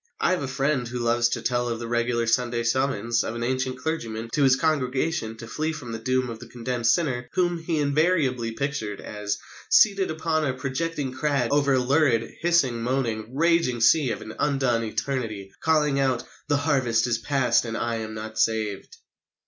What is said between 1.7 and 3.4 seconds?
the regular Sunday summons of